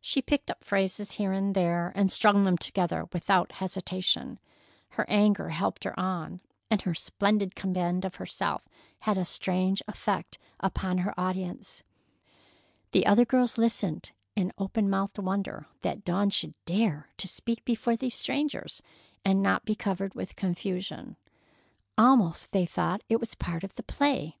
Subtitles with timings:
[0.00, 4.40] She picked up phrases here and there and strung them together without hesitation.
[4.88, 6.40] Her anger helped her on,
[6.72, 8.68] and her splendid command of herself
[9.02, 11.84] had a strange effect upon her audience.
[12.90, 17.94] The other girls listened in open mouthed wonder that Dawn should dare to speak before
[17.94, 18.82] these strangers
[19.24, 21.14] and not be covered with confusion.
[21.96, 24.36] Almost they thought it was part of the play.